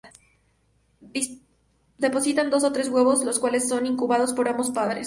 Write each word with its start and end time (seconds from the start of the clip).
Depositan 2.05 2.49
dos 2.49 2.63
o 2.63 2.71
tres 2.71 2.89
huevos, 2.89 3.23
los 3.23 3.37
cuales 3.37 3.69
son 3.69 3.85
incubados 3.85 4.33
por 4.33 4.49
ambos 4.49 4.71
padres. 4.71 4.99